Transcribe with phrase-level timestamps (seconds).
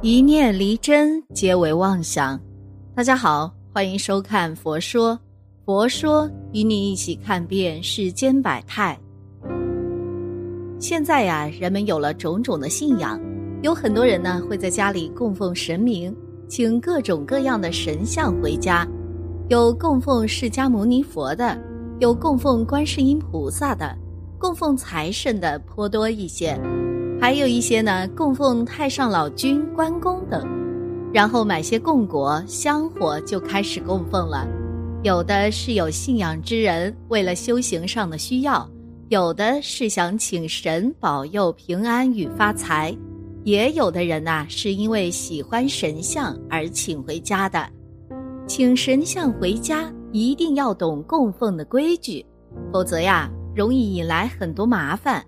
[0.00, 2.40] 一念离真，皆为妄想。
[2.94, 5.12] 大家好，欢迎收看《佛说》，
[5.64, 8.96] 佛说与你一起看遍世间百态。
[10.78, 13.20] 现在呀，人们有了种种的信仰，
[13.62, 16.14] 有很多人呢会在家里供奉神明，
[16.46, 18.86] 请各种各样的神像回家，
[19.48, 21.60] 有供奉释迦牟尼佛的，
[21.98, 23.98] 有供奉观世音菩萨的，
[24.38, 26.56] 供奉财神的颇多一些。
[27.20, 30.46] 还有一些呢，供奉太上老君、关公等，
[31.12, 34.46] 然后买些供果、香火就开始供奉了。
[35.02, 38.68] 有的是有信仰之人为了修行上的需要，
[39.08, 42.96] 有的是想请神保佑平安与发财，
[43.42, 47.68] 也有的人呐是因为喜欢神像而请回家的。
[48.46, 52.24] 请神像回家一定要懂供奉的规矩，
[52.72, 55.22] 否则呀容易引来很多麻烦。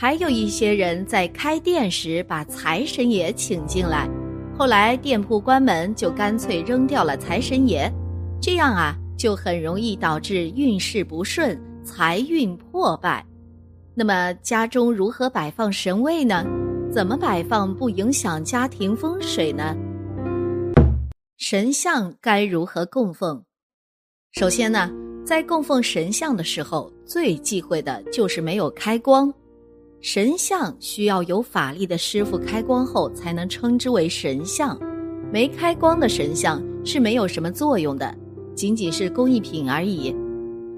[0.00, 4.08] 还有一些人在开店时把财神爷请进来，
[4.56, 7.92] 后来店铺关门就干脆扔掉了财神爷，
[8.40, 13.22] 这样啊就很容易导致运势不顺、财运破败。
[13.94, 16.46] 那么家中如何摆放神位呢？
[16.90, 19.76] 怎么摆放不影响家庭风水呢？
[21.36, 23.42] 神像该如何供奉？
[24.32, 24.90] 首先呢，
[25.26, 29.30] 在供奉神像的时候，最忌讳的就是没有开光。
[30.02, 34.78] 神像需要有法力的师傅开光后才能称之为神像，
[35.30, 38.14] 没开光的神像是没有什么作用的，
[38.54, 40.14] 仅仅是工艺品而已。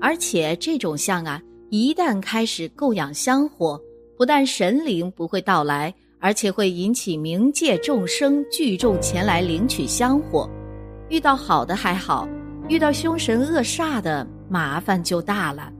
[0.00, 3.78] 而且这种像啊，一旦开始供养香火，
[4.16, 10.48] 不但神灵不会到来，而且会引起冥界众生聚众前来领取香火。
[11.10, 12.26] 遇到好的还好，
[12.70, 15.70] 遇到凶神恶煞的，麻烦就大了。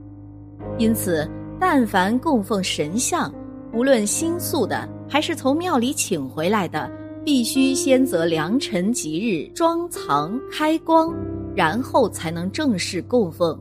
[0.77, 1.27] 因此。
[1.63, 3.31] 但凡供奉神像，
[3.71, 6.91] 无论新塑的还是从庙里请回来的，
[7.23, 11.13] 必须先择良辰吉日装藏开光，
[11.55, 13.55] 然后才能正式供奉。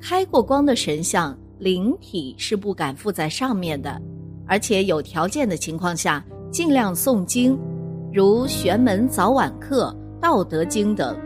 [0.00, 4.02] 开过光的神像，灵体是不敢附在上面的，
[4.48, 7.56] 而且有条件的情况下，尽量诵经，
[8.12, 11.16] 如玄门早晚课、道德经等。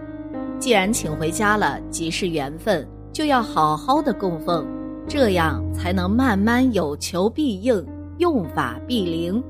[0.59, 4.66] 既然请回家了，即是缘分，就要好好的供奉。
[5.10, 7.84] 这样才能慢慢有求必应，
[8.19, 9.43] 用法必灵。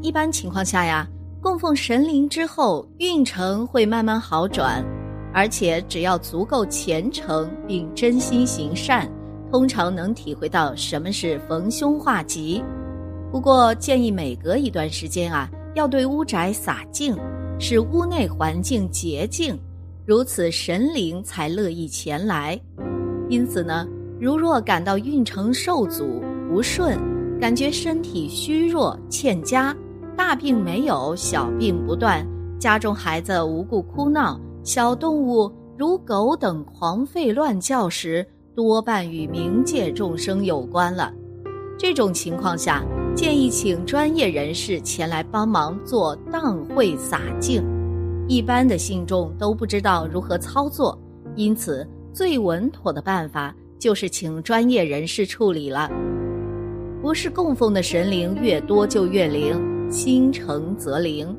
[0.00, 1.06] 一般情况下呀，
[1.38, 4.82] 供奉神灵之后，运程会慢慢好转，
[5.34, 9.06] 而且只要足够虔诚并真心行善，
[9.50, 12.64] 通常能体会到什么是逢凶化吉。
[13.30, 17.14] 不过建议每隔一段时间啊，要对屋宅洒净，
[17.58, 19.60] 使屋内环境洁净，
[20.06, 22.58] 如此神灵才乐意前来。
[23.28, 23.86] 因此呢。
[24.22, 26.96] 如若感到运程受阻不顺，
[27.40, 29.76] 感觉身体虚弱欠佳，
[30.16, 32.24] 大病没有，小病不断，
[32.56, 38.24] 家中孩子无故哭闹，小动物如狗等狂吠乱叫时，
[38.54, 41.12] 多半与冥界众生有关了。
[41.76, 42.84] 这种情况下，
[43.16, 47.60] 建议请专业人士前来帮忙做荡会洒净。
[48.28, 50.96] 一般的信众都不知道如何操作，
[51.34, 53.52] 因此最稳妥的办法。
[53.82, 55.90] 就是请专业人士处理了，
[57.02, 59.60] 不是供奉的神灵越多就越灵，
[59.90, 61.36] 心诚则灵。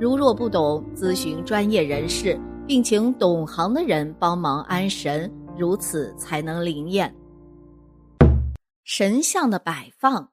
[0.00, 7.14] 如若不懂，咨询专业人士，并请懂行的人帮忙安神，如此才能灵验。
[8.82, 10.28] 神像的摆放，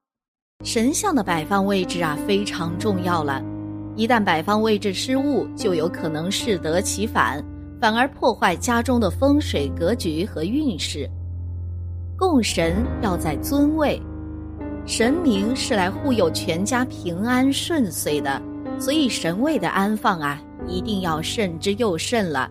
[0.64, 3.40] 神像的摆放位置啊非常重要了，
[3.96, 7.40] 一旦摆放位置失误，就有可能适得其反，
[7.80, 11.08] 反而破坏家中的风水格局和运势。
[12.22, 14.00] 供神要在尊位，
[14.86, 18.40] 神明是来护佑全家平安顺遂的，
[18.80, 22.48] 所以神位的安放啊，一定要慎之又慎了。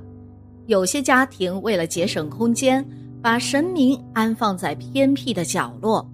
[0.67, 2.85] 有些家庭为了节省空间，
[3.23, 6.05] 把神明安放在偏僻的角落，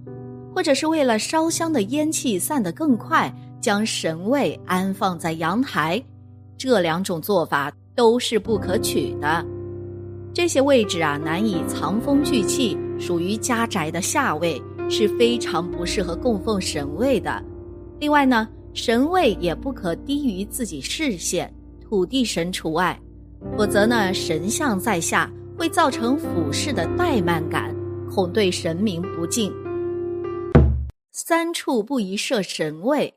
[0.53, 6.01] 或者是为了烧香的烟气散得更快，将神位安放在阳台，
[6.59, 9.43] 这两种做法都是不可取的。
[10.37, 12.77] 这些位置啊，难以藏风聚气。
[12.99, 17.43] 属于家宅的下位是非常不适合供奉神位的。
[17.99, 21.51] 另外呢，神位也不可低于自己视线，
[21.81, 22.99] 土地神除外，
[23.57, 27.75] 否则呢，神像在下会造成俯视的怠慢感，
[28.07, 29.51] 恐对神明不敬。
[31.11, 33.11] 三处不宜设神位，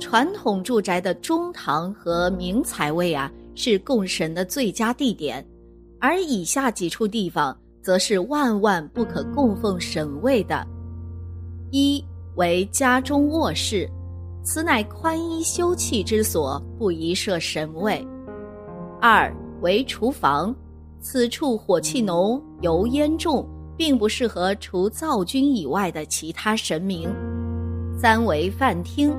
[0.00, 5.46] 传统住宅的中堂和明财位啊，是供神的最佳地点，
[6.00, 7.56] 而以下几处地方。
[7.86, 10.66] 则是万万不可供奉神位的。
[11.70, 12.04] 一
[12.34, 13.88] 为家中卧室，
[14.42, 18.04] 此乃宽衣休憩之所，不宜设神位。
[19.00, 20.52] 二为厨房，
[21.00, 27.08] 此处火气浓，油烟重，并不适合除灶君以外的其他神明。
[27.96, 29.14] 三为饭厅，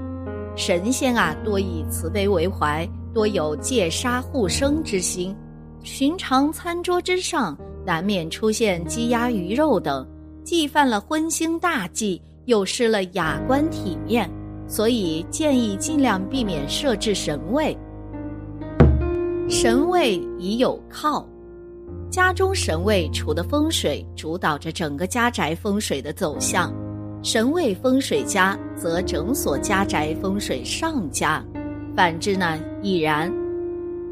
[0.57, 5.33] 神仙啊多以慈悲为怀，多有戒杀护生之心，
[5.87, 10.05] 寻常餐桌之上难免出现鸡鸭鱼肉等，
[10.43, 14.29] 既犯了荤腥大忌，又失了雅观体面，
[14.67, 17.75] 所以建议尽量避免设置神位。
[19.49, 21.25] 神位已有靠，
[22.11, 26.71] 家中神位处的风水主导着整个家宅风水的走向。
[27.23, 31.41] 神位风水佳，则整所家宅风水上佳；
[31.95, 33.33] 反之呢，亦然。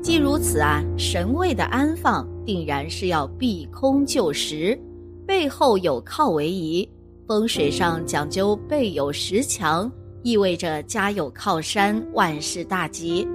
[0.06, 4.80] 既如此啊，神位的安放定然是要避空就实，
[5.26, 6.88] 背后有靠为宜。
[7.28, 9.92] 风水上讲究背有石墙，
[10.22, 13.28] 意味着家有靠山，万事大吉。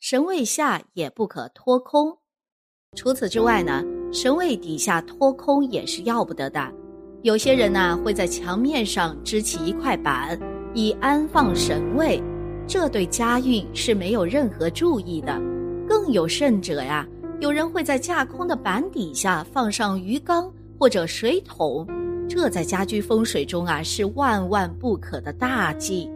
[0.00, 2.18] 神位下也不可托空，
[2.96, 6.72] 除此之外呢，神位底下托空也是要不得的。
[7.22, 10.36] 有些人呢会在墙面上支起一块板，
[10.74, 12.20] 以安放神位，
[12.70, 15.36] 这对家运是没有任何注意的。
[15.88, 17.04] 更有甚者呀，
[17.40, 21.84] 有人会在架空的板底下放上鱼缸或者水桶，
[22.28, 26.08] 这在家居风水中啊是万万不可的大忌。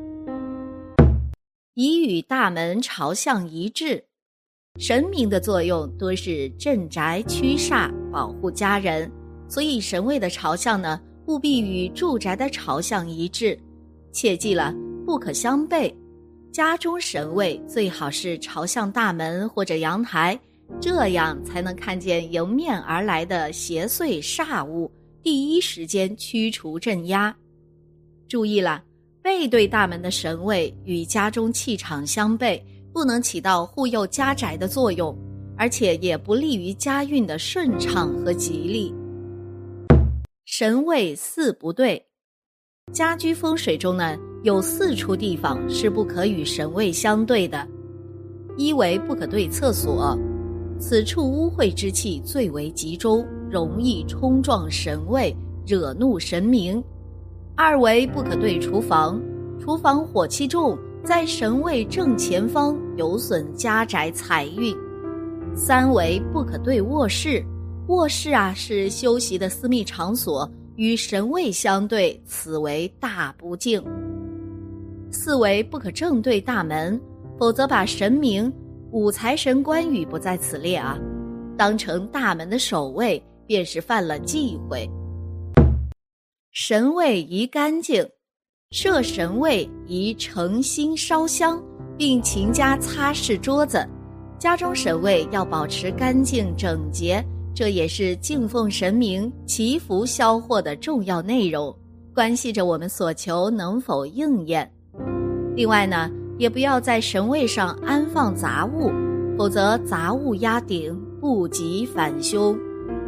[1.75, 4.05] 宜与大门朝向一致，
[4.79, 9.11] 神明的作用多是镇宅驱煞、保护家人，
[9.49, 13.59] 所以神位的朝向呢，务必与住宅的朝向一致。
[14.13, 14.73] 切记了，
[15.05, 15.93] 不可相背。
[16.55, 20.39] 家中神位最好是朝向大门或者阳台，
[20.81, 24.89] 这样才能看见迎面而来的邪祟煞物，
[25.21, 27.37] 第一时间驱除镇压。
[28.29, 28.85] 注意了。
[29.21, 32.63] 背对大门的神位与家中气场相悖，
[32.93, 35.17] 不能起到护佑家宅的作用，
[35.57, 38.95] 而且也不利于家运的顺畅和吉利。
[40.45, 42.07] 神位四不对，
[42.93, 47.67] 家居风水中呢有四处地方是不可与神位相对的：
[48.59, 50.15] 一为不可对厕所，
[50.79, 55.35] 此处污秽之气最为集中，容易冲撞神位，
[55.67, 56.85] 惹怒神明。
[57.57, 59.19] 二为不可对厨房，
[59.59, 64.77] 厨房火气重，在神位正前方，有损家宅财运。
[65.57, 67.43] 三为不可对卧室，
[67.87, 73.83] 卧室啊是休息的私密场所，与神位相对，此为大不敬。
[75.15, 77.01] 四为不可正对大门，
[77.39, 78.53] 否则把神明、
[78.91, 80.99] 五财神关羽不在此列啊，
[81.57, 84.91] 当成大门的守卫，便是犯了忌讳。
[86.51, 88.05] 神位宜干净，
[88.73, 91.63] 设神位宜诚心烧香，
[91.97, 93.87] 并勤加擦拭桌子。
[94.37, 97.25] 家中神位要保持干净整洁，
[97.55, 101.75] 这也是敬奉神明、祈福消祸的重要内容，
[102.13, 104.71] 关系着我们所求能否应验。
[105.57, 108.91] 另外呢，也不要在神位上安放杂物，
[109.39, 112.59] 否则杂物压顶，不吉反凶。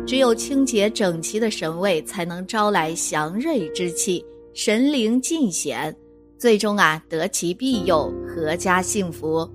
[0.06, 4.24] 只有清洁整齐的神位，才能招来祥瑞之气，
[4.54, 5.94] 神灵尽显，
[6.38, 9.50] 最终啊得其庇佑，阖家幸福。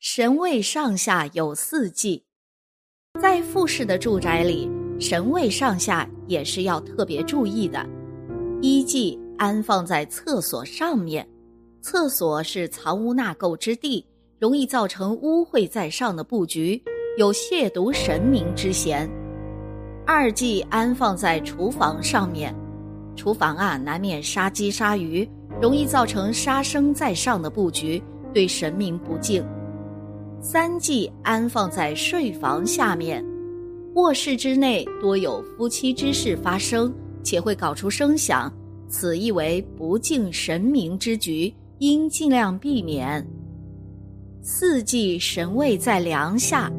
[0.00, 2.24] 神位上下有四忌，
[3.20, 7.86] 在复式的住宅里，神位上下也是要特别注意的。
[8.62, 11.26] 一忌安放在厕所上面，
[11.84, 14.02] 厕所是藏污纳垢之地，
[14.38, 16.82] 容易造成污秽在上的布局。
[17.18, 19.06] 有亵渎神明之嫌。
[20.06, 22.54] 二忌安放在厨房上面，
[23.14, 25.28] 厨房啊难免杀鸡杀鱼，
[25.60, 29.46] 容易造成杀生在上的布局，对神明不敬。
[30.40, 33.22] 三忌安放在睡房下面，
[33.94, 36.90] 卧室之内多有夫妻之事发生，
[37.22, 38.50] 且会搞出声响，
[38.88, 43.22] 此亦为不敬神明之局，应尽量避免。
[44.40, 46.72] 四忌神位在梁下。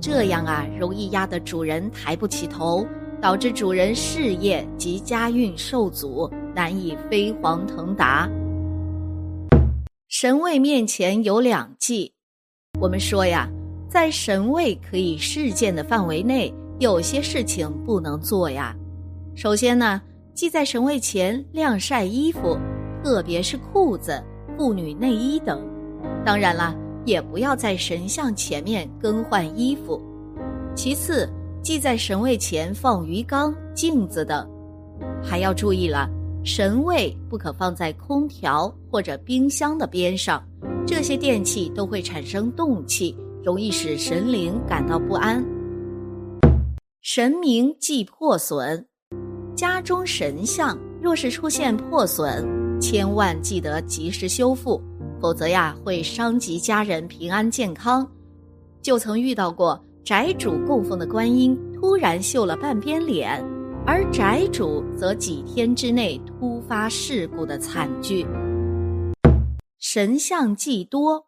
[0.00, 2.86] 这样啊，容易压得主人抬不起头，
[3.20, 8.30] 导致主人事业及家运受阻，难以飞黄腾达。
[10.06, 12.12] 神位面前有两忌，
[12.80, 13.50] 我们说呀，
[13.90, 18.76] 在神位可以视见的范围内，有些事情不能做呀。
[19.34, 20.00] 首先呢，
[20.34, 22.56] 忌在神位前晾晒衣服，
[23.02, 24.22] 特别是裤子、
[24.56, 25.60] 妇女内衣等。
[26.24, 26.74] 当然了。
[27.06, 30.02] 也不要在神像前面更换衣服。
[30.74, 31.30] 其次，
[31.62, 34.44] 忌在神位前放鱼缸、镜子等。
[35.22, 36.10] 还要注意了，
[36.44, 40.42] 神位不可放在空调或者冰箱的边上，
[40.84, 45.44] 这些电器都会产生动气，容易使神灵感到不安。
[47.02, 48.84] 神明忌破损，
[49.54, 52.44] 家中神像若是出现破损，
[52.80, 54.80] 千万记得及时修复，
[55.20, 58.06] 否则呀会伤及家人平安健康。
[58.82, 63.44] 就曾遇到过宅主供奉的观音突然锈了半边脸，
[63.86, 68.26] 而宅主则几天之内突发事故的惨剧。
[69.78, 71.26] 神像忌多，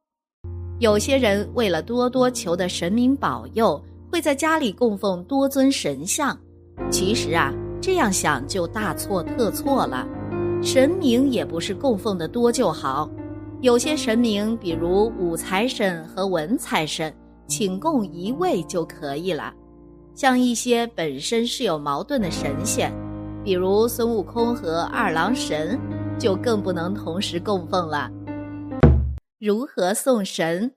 [0.79, 3.83] 有些人为了多多求得神明保佑。
[4.11, 6.35] 会在家里供奉多尊神像，
[6.91, 10.09] 其实啊，这样想就大错特错了。
[10.61, 13.09] 神明也不是供奉的多就好，
[13.61, 17.15] 有些神明，比如武财神和文财神，
[17.47, 19.55] 请供一位就可以了。
[20.15, 22.93] 像一些本身是有矛盾的神仙，
[23.45, 25.79] 比如孙悟空和二郎神，
[26.19, 28.11] 就更不能同时供奉了。
[29.39, 30.73] 如何送神？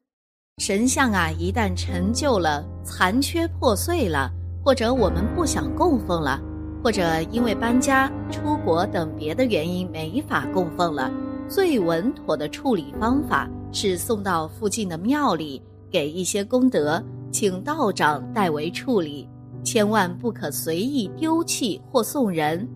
[0.59, 4.31] 神像啊，一旦陈旧了、残缺破碎了，
[4.63, 6.39] 或者我们不想供奉了，
[6.83, 11.11] 或者因为搬家、出国等别的原因没法供奉了，
[11.47, 19.29] 最稳妥的处理方法是送到附近的庙里，给一些功德，请道长代为处理，
[19.63, 22.67] 千万不可随意丢弃或送人。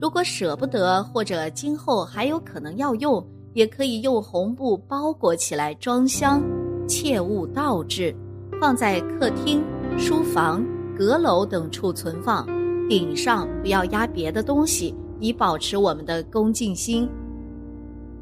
[0.00, 6.42] 如果舍不得，或者今后还有可能要用，也可以用红布包裹起来装箱。
[6.88, 8.14] 切勿倒置，
[8.60, 9.62] 放在客厅、
[9.96, 10.64] 书房、
[10.98, 12.44] 阁楼等处存放。
[12.92, 17.08] 顶上不要压别的东西，以保持我们的恭敬心。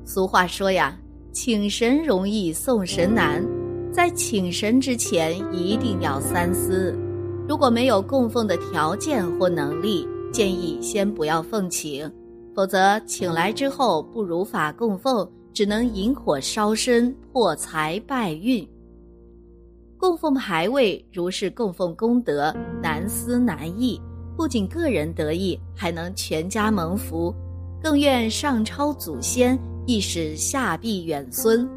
[0.04, 0.96] 俗话说呀，
[1.32, 3.44] 请神容易送神难，
[3.92, 6.96] 在请神之前一定要三思。
[7.48, 12.08] 如果没有供奉的条件或能力，建议先不要奉请，
[12.54, 15.28] 否则请来之后不如法供奉。
[15.52, 18.64] 只能引火烧身，破财败运。
[19.98, 24.00] 供奉牌位如是供奉功德，难思难易，
[24.40, 27.30] 不仅个人得益，还能全家蒙福，
[27.82, 31.68] 更愿上超祖先，亦使下庇远孙。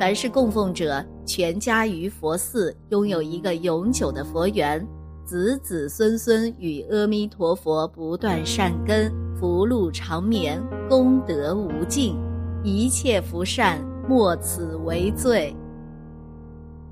[0.00, 4.82] 凡是供奉者，全家于佛寺拥有一个永久的佛缘，
[5.26, 12.16] 子子孙孙与阿弥陀佛不断善根，福禄长绵，功德无尽。
[12.64, 15.54] 一切福善，莫此为罪。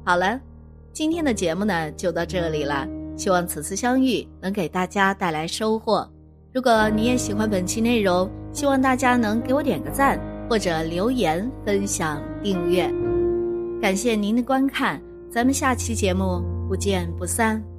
[0.04, 0.38] 好了，
[0.92, 2.86] 今天的节目呢就到这里了。
[3.16, 6.08] 希望此次相遇能给大家带来收获。
[6.52, 10.18] 如果你也喜欢本期内容，希望大家能给我点个赞，
[10.48, 12.90] 或者留言、分享、订阅。
[13.80, 17.75] 感谢您的观看，咱们下期节目不见不散。